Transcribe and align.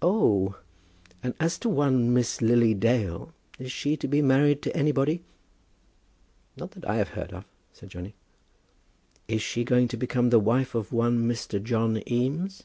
"Oh! 0.00 0.56
And 1.22 1.34
as 1.38 1.58
to 1.58 1.68
one 1.68 2.10
Miss 2.14 2.40
Lily 2.40 2.72
Dale, 2.72 3.34
is 3.58 3.70
she 3.70 3.94
to 3.98 4.08
be 4.08 4.22
married 4.22 4.62
to 4.62 4.74
anybody?" 4.74 5.22
"Not 6.56 6.70
that 6.70 6.86
I 6.88 6.96
have 6.96 7.08
heard 7.10 7.34
of," 7.34 7.44
said 7.74 7.90
Johnny. 7.90 8.14
"She 9.28 9.34
is 9.60 9.64
not 9.66 9.66
going 9.68 9.88
to 9.88 9.98
become 9.98 10.30
the 10.30 10.40
wife 10.40 10.74
of 10.74 10.94
one 10.94 11.28
Mr. 11.28 11.62
John 11.62 12.02
Eames?" 12.10 12.62